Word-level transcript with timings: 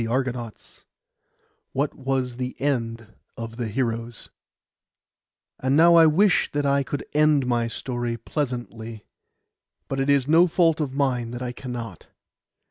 PART 0.07 0.27
VI 0.33 0.49
WHAT 1.73 1.93
WAS 1.93 2.37
THE 2.37 2.59
END 2.59 3.13
OF 3.37 3.57
THE 3.57 3.67
HEROES 3.67 4.31
And 5.59 5.77
now 5.77 5.93
I 5.93 6.07
wish 6.07 6.51
that 6.53 6.65
I 6.65 6.81
could 6.81 7.05
end 7.13 7.45
my 7.45 7.67
story 7.67 8.17
pleasantly; 8.17 9.03
but 9.87 9.99
it 9.99 10.09
is 10.09 10.27
no 10.27 10.47
fault 10.47 10.81
of 10.81 10.91
mine 10.91 11.29
that 11.29 11.43
I 11.43 11.51
cannot. 11.51 12.07